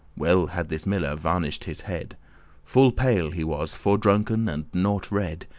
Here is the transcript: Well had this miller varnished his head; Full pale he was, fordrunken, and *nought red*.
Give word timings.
Well 0.17 0.47
had 0.47 0.69
this 0.69 0.87
miller 0.87 1.15
varnished 1.15 1.65
his 1.65 1.81
head; 1.81 2.17
Full 2.65 2.91
pale 2.91 3.29
he 3.29 3.43
was, 3.43 3.75
fordrunken, 3.75 4.49
and 4.49 4.65
*nought 4.73 5.11
red*. 5.11 5.45